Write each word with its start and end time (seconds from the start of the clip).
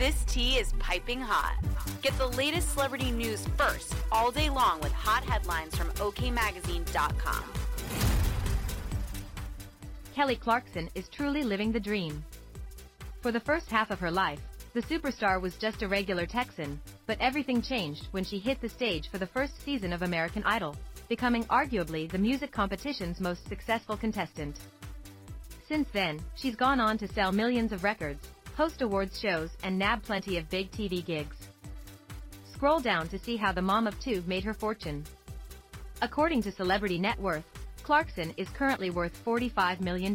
This 0.00 0.24
tea 0.24 0.56
is 0.56 0.72
piping 0.78 1.20
hot. 1.20 1.62
Get 2.00 2.16
the 2.16 2.28
latest 2.28 2.72
celebrity 2.72 3.10
news 3.10 3.46
first 3.58 3.94
all 4.10 4.30
day 4.30 4.48
long 4.48 4.80
with 4.80 4.92
hot 4.92 5.22
headlines 5.24 5.76
from 5.76 5.90
OKMagazine.com. 5.90 7.44
Kelly 10.14 10.36
Clarkson 10.36 10.88
is 10.94 11.10
truly 11.10 11.42
living 11.42 11.70
the 11.70 11.78
dream. 11.78 12.24
For 13.20 13.30
the 13.30 13.40
first 13.40 13.70
half 13.70 13.90
of 13.90 14.00
her 14.00 14.10
life, 14.10 14.40
the 14.72 14.80
superstar 14.80 15.38
was 15.38 15.56
just 15.56 15.82
a 15.82 15.88
regular 15.88 16.24
Texan, 16.24 16.80
but 17.04 17.20
everything 17.20 17.60
changed 17.60 18.08
when 18.12 18.24
she 18.24 18.38
hit 18.38 18.58
the 18.62 18.70
stage 18.70 19.10
for 19.10 19.18
the 19.18 19.26
first 19.26 19.62
season 19.62 19.92
of 19.92 20.00
American 20.00 20.44
Idol, 20.44 20.76
becoming 21.10 21.44
arguably 21.44 22.10
the 22.10 22.16
music 22.16 22.50
competition's 22.50 23.20
most 23.20 23.46
successful 23.46 23.98
contestant. 23.98 24.60
Since 25.68 25.90
then, 25.92 26.20
she's 26.36 26.56
gone 26.56 26.80
on 26.80 26.96
to 26.96 27.06
sell 27.06 27.32
millions 27.32 27.70
of 27.70 27.84
records, 27.84 28.26
host 28.60 28.82
awards 28.82 29.18
shows, 29.18 29.48
and 29.62 29.78
nab 29.78 30.02
plenty 30.02 30.36
of 30.36 30.50
big 30.50 30.70
TV 30.70 31.02
gigs. 31.02 31.48
Scroll 32.52 32.78
down 32.78 33.08
to 33.08 33.18
see 33.18 33.34
how 33.34 33.50
the 33.50 33.62
mom 33.62 33.86
of 33.86 33.98
two 34.00 34.22
made 34.26 34.44
her 34.44 34.52
fortune. 34.52 35.02
According 36.02 36.42
to 36.42 36.52
Celebrity 36.52 36.98
Net 36.98 37.18
Worth, 37.18 37.46
Clarkson 37.82 38.34
is 38.36 38.50
currently 38.50 38.90
worth 38.90 39.18
$45 39.24 39.80
million. 39.80 40.14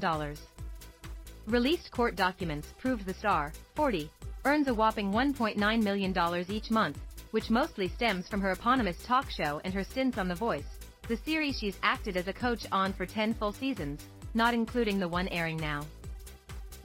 Released 1.48 1.90
court 1.90 2.16
documents 2.16 2.68
proved 2.78 3.08
the 3.08 3.16
star, 3.16 3.52
40, 3.74 4.12
earns 4.46 4.68
a 4.68 4.74
whopping 4.76 5.12
$1.9 5.12 5.82
million 5.82 6.46
each 6.48 6.70
month, 6.70 7.00
which 7.32 7.50
mostly 7.50 7.88
stems 7.88 8.28
from 8.28 8.42
her 8.42 8.52
eponymous 8.52 9.04
talk 9.08 9.28
show 9.32 9.60
and 9.64 9.74
her 9.74 9.84
stints 9.84 10.20
on 10.20 10.28
The 10.28 10.36
Voice, 10.36 10.78
the 11.08 11.18
series 11.18 11.58
she's 11.58 11.80
acted 11.82 12.16
as 12.16 12.28
a 12.28 12.34
coach 12.34 12.68
on 12.72 12.94
for 12.94 13.08
10 13.08 13.34
full 13.34 13.54
seasons, 13.54 14.06
not 14.36 14.54
including 14.54 15.00
the 15.00 15.08
one 15.08 15.30
airing 15.30 15.58
now. 15.58 15.82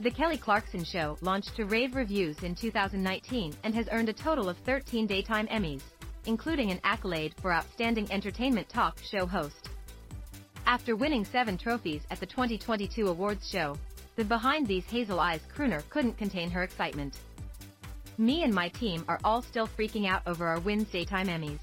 The 0.01 0.09
Kelly 0.09 0.37
Clarkson 0.37 0.83
Show 0.83 1.15
launched 1.21 1.55
to 1.57 1.65
rave 1.65 1.93
reviews 1.93 2.41
in 2.41 2.55
2019 2.55 3.53
and 3.63 3.75
has 3.75 3.87
earned 3.91 4.09
a 4.09 4.13
total 4.13 4.49
of 4.49 4.57
13 4.57 5.05
daytime 5.05 5.45
Emmys, 5.49 5.83
including 6.25 6.71
an 6.71 6.81
accolade 6.83 7.35
for 7.39 7.53
Outstanding 7.53 8.11
Entertainment 8.11 8.67
Talk 8.67 8.97
Show 9.03 9.27
Host. 9.27 9.69
After 10.65 10.95
winning 10.95 11.23
seven 11.23 11.55
trophies 11.55 12.01
at 12.09 12.19
the 12.19 12.25
2022 12.25 13.09
awards 13.09 13.47
show, 13.47 13.77
the 14.15 14.25
Behind 14.25 14.65
These 14.65 14.85
Hazel 14.85 15.19
Eyes 15.19 15.41
crooner 15.55 15.87
couldn't 15.91 16.17
contain 16.17 16.49
her 16.49 16.63
excitement. 16.63 17.19
Me 18.17 18.41
and 18.41 18.55
my 18.55 18.69
team 18.69 19.05
are 19.07 19.19
all 19.23 19.43
still 19.43 19.67
freaking 19.67 20.07
out 20.07 20.23
over 20.25 20.47
our 20.47 20.59
wins 20.61 20.89
daytime 20.89 21.27
Emmys. 21.27 21.61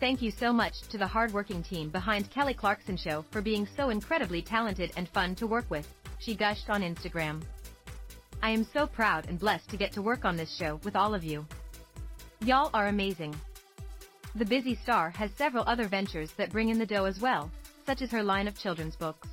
Thank 0.00 0.20
you 0.20 0.30
so 0.30 0.52
much 0.52 0.82
to 0.88 0.98
the 0.98 1.06
hardworking 1.06 1.62
team 1.62 1.88
behind 1.88 2.30
Kelly 2.30 2.52
Clarkson 2.52 2.98
Show 2.98 3.24
for 3.30 3.40
being 3.40 3.66
so 3.74 3.88
incredibly 3.88 4.42
talented 4.42 4.92
and 4.98 5.08
fun 5.08 5.34
to 5.36 5.46
work 5.46 5.64
with 5.70 5.88
she 6.22 6.34
gushed 6.34 6.70
on 6.70 6.82
Instagram. 6.82 7.42
I 8.42 8.50
am 8.50 8.66
so 8.72 8.86
proud 8.86 9.28
and 9.28 9.38
blessed 9.38 9.68
to 9.70 9.76
get 9.76 9.92
to 9.92 10.02
work 10.02 10.24
on 10.24 10.36
this 10.36 10.56
show 10.56 10.80
with 10.84 10.96
all 10.96 11.14
of 11.14 11.24
you. 11.24 11.46
Y'all 12.44 12.70
are 12.74 12.88
amazing. 12.88 13.34
The 14.34 14.44
busy 14.44 14.74
star 14.82 15.10
has 15.10 15.30
several 15.36 15.64
other 15.66 15.88
ventures 15.88 16.32
that 16.36 16.50
bring 16.50 16.68
in 16.68 16.78
the 16.78 16.86
dough 16.86 17.04
as 17.04 17.20
well, 17.20 17.50
such 17.86 18.02
as 18.02 18.10
her 18.10 18.22
line 18.22 18.48
of 18.48 18.58
children's 18.58 18.96
books. 18.96 19.28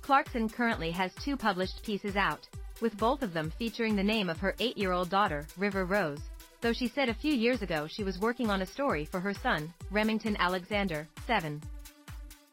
Clarkson 0.00 0.48
currently 0.48 0.90
has 0.90 1.12
two 1.22 1.36
published 1.36 1.82
pieces 1.82 2.16
out, 2.16 2.46
with 2.80 2.96
both 2.96 3.22
of 3.22 3.34
them 3.34 3.52
featuring 3.58 3.96
the 3.96 4.02
name 4.02 4.30
of 4.30 4.38
her 4.38 4.54
eight-year-old 4.58 5.10
daughter, 5.10 5.46
River 5.56 5.84
Rose, 5.84 6.20
though 6.60 6.72
she 6.72 6.88
said 6.88 7.08
a 7.08 7.14
few 7.14 7.34
years 7.34 7.60
ago 7.60 7.86
she 7.86 8.04
was 8.04 8.18
working 8.18 8.50
on 8.50 8.62
a 8.62 8.66
story 8.66 9.04
for 9.04 9.20
her 9.20 9.34
son, 9.34 9.72
Remington 9.90 10.36
Alexander, 10.38 11.08
7. 11.26 11.60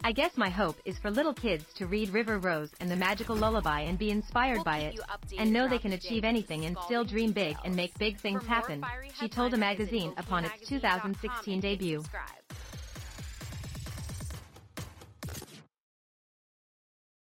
I 0.05 0.11
guess 0.11 0.37
my 0.37 0.49
hope 0.49 0.77
is 0.85 0.99
for 0.99 1.09
little 1.09 1.33
kids 1.33 1.65
to 1.77 1.87
read 1.87 2.09
River 2.09 2.37
Rose 2.37 2.69
and 2.79 2.91
the 2.91 2.95
Magical 2.95 3.35
Lullaby 3.35 3.79
and 3.79 3.97
be 3.97 4.11
inspired 4.11 4.63
by 4.63 4.77
it, 4.81 4.99
and 5.35 5.51
know 5.51 5.67
they 5.67 5.79
can 5.79 5.93
achieve 5.93 6.23
anything 6.23 6.65
and 6.65 6.77
still 6.85 7.03
dream 7.03 7.31
big 7.31 7.57
and 7.65 7.75
make 7.75 7.97
big 7.97 8.19
things 8.19 8.45
happen, 8.45 8.85
she 9.19 9.27
told 9.27 9.55
a 9.55 9.57
magazine 9.57 10.13
upon 10.17 10.45
its 10.45 10.67
2016 10.67 11.59
debut. 11.59 12.03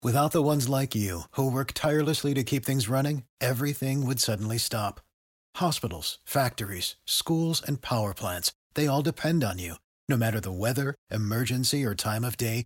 Without 0.03 0.31
the 0.31 0.43
ones 0.43 0.69
like 0.69 0.93
you, 0.93 1.21
who 1.31 1.49
work 1.49 1.71
tirelessly 1.73 2.35
to 2.35 2.43
keep 2.43 2.63
things 2.63 2.87
running, 2.87 3.23
everything 3.41 4.05
would 4.05 4.19
suddenly 4.19 4.59
stop. 4.59 5.01
Hospitals, 5.55 6.19
factories, 6.23 6.97
schools, 7.03 7.63
and 7.67 7.81
power 7.81 8.13
plants, 8.13 8.51
they 8.75 8.85
all 8.85 9.01
depend 9.01 9.43
on 9.43 9.57
you. 9.57 9.77
No 10.07 10.17
matter 10.17 10.39
the 10.39 10.51
weather, 10.51 10.93
emergency, 11.09 11.83
or 11.83 11.95
time 11.95 12.23
of 12.23 12.37
day, 12.37 12.65